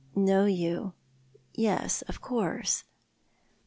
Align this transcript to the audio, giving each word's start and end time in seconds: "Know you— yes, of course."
"Know 0.15 0.45
you— 0.45 0.93
yes, 1.53 2.01
of 2.07 2.21
course." 2.21 2.85